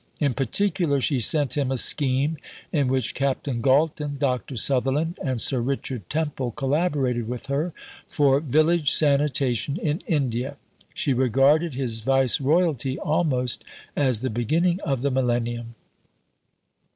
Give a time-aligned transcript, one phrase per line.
[0.19, 2.37] In particular, she sent him a scheme
[2.71, 4.57] in which Captain Galton, Dr.
[4.57, 7.71] Sutherland, and Sir Richard Temple collaborated with her
[8.07, 10.57] for village sanitation in India.
[10.95, 13.63] She regarded his Viceroyalty almost
[13.95, 15.75] as the beginning of the millennium.